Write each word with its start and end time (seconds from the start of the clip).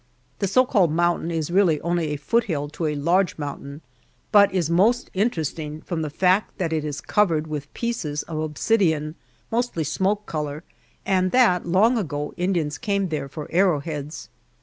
The 0.39 0.47
so 0.47 0.65
called 0.65 0.91
mountain 0.91 1.29
is 1.29 1.51
really 1.51 1.79
only 1.81 2.07
a 2.07 2.15
foothill 2.17 2.69
to 2.69 2.85
a 2.87 2.95
large 2.95 3.37
mountain, 3.37 3.81
but 4.31 4.51
is 4.51 4.67
most 4.67 5.11
interesting 5.13 5.81
from 5.81 6.01
the 6.01 6.09
fact 6.09 6.57
that 6.57 6.73
it 6.73 6.83
is 6.83 7.01
covered 7.01 7.45
with 7.45 7.71
pieces 7.75 8.23
of 8.23 8.39
obsidian, 8.39 9.13
mostly 9.51 9.83
smoke 9.83 10.25
color, 10.25 10.63
and 11.05 11.29
that 11.33 11.67
long 11.67 11.99
ago 11.99 12.33
Indians 12.35 12.79
came 12.79 13.09
there 13.09 13.27
for 13.29 13.47
arrowheads. 13.51 14.29